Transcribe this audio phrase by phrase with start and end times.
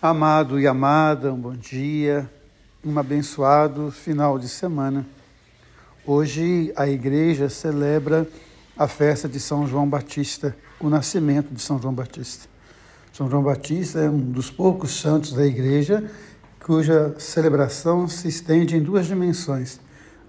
[0.00, 2.30] Amado e amada, um bom dia,
[2.84, 5.04] um abençoado final de semana.
[6.06, 8.24] Hoje a igreja celebra
[8.76, 12.46] a festa de São João Batista, o nascimento de São João Batista.
[13.12, 16.08] São João Batista é um dos poucos santos da igreja
[16.64, 19.80] cuja celebração se estende em duas dimensões: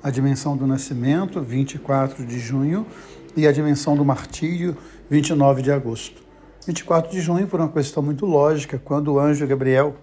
[0.02, 2.88] a dimensão do nascimento, 24 de junho,
[3.38, 4.76] e a dimensão do martírio,
[5.12, 6.29] 29 de agosto.
[6.70, 9.96] 24 de junho, por uma questão muito lógica, quando o anjo Gabriel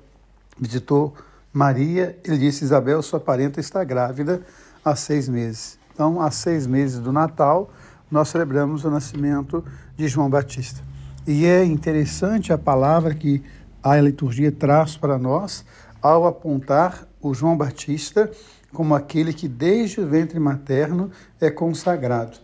[0.59, 1.15] visitou
[1.53, 4.43] Maria, ele disse: Isabel, sua parenta está grávida
[4.85, 5.79] há seis meses.
[5.95, 7.71] Então, há seis meses do Natal,
[8.11, 9.65] nós celebramos o nascimento
[9.97, 10.83] de João Batista.
[11.25, 13.45] E é interessante a palavra que
[13.81, 15.65] a liturgia traz para nós
[16.03, 18.29] ao apontar o João Batista
[18.73, 22.39] como aquele que desde o ventre materno é consagrado.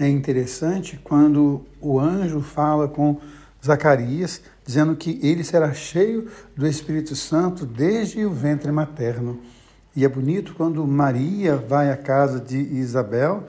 [0.00, 3.20] É interessante quando o anjo fala com
[3.64, 9.40] Zacarias, dizendo que ele será cheio do Espírito Santo desde o ventre materno.
[9.96, 13.44] E é bonito quando Maria vai à casa de Isabel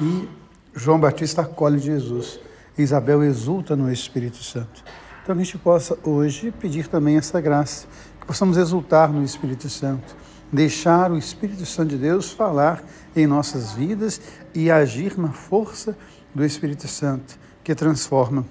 [0.00, 0.28] e
[0.74, 2.38] João Batista acolhe Jesus.
[2.76, 4.84] Isabel exulta no Espírito Santo.
[5.22, 7.86] Então a gente possa hoje pedir também essa graça,
[8.20, 10.14] que possamos exultar no Espírito Santo,
[10.52, 12.82] deixar o Espírito Santo de Deus falar
[13.16, 14.20] em nossas vidas
[14.52, 15.96] e agir na força
[16.34, 18.44] do Espírito Santo, que transforma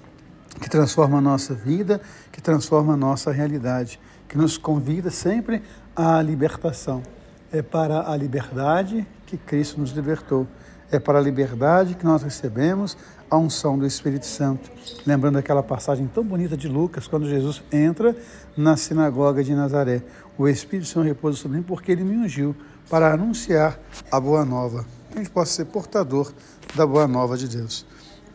[0.60, 5.62] que transforma a nossa vida, que transforma a nossa realidade, que nos convida sempre
[5.94, 7.02] à libertação.
[7.52, 10.46] É para a liberdade que Cristo nos libertou.
[10.90, 12.96] É para a liberdade que nós recebemos
[13.30, 14.70] a unção do Espírito Santo.
[15.06, 18.16] Lembrando aquela passagem tão bonita de Lucas, quando Jesus entra
[18.56, 20.02] na sinagoga de Nazaré.
[20.38, 22.54] O Espírito Santo repousa sobre mim porque ele me ungiu
[22.88, 23.78] para anunciar
[24.10, 24.84] a boa nova.
[25.10, 26.32] Que a gente possa ser portador
[26.74, 27.86] da boa nova de Deus.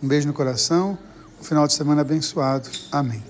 [0.02, 0.98] Um beijo no coração
[1.40, 2.70] um final de semana abençoado.
[2.92, 3.24] Amém.